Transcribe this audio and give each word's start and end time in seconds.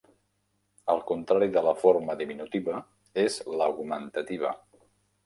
El 0.93 1.01
contrari 1.11 1.49
de 1.57 1.61
la 1.67 1.73
forma 1.81 2.15
diminutiva 2.21 2.79
és 3.25 3.37
l'augmentativa. 3.61 4.57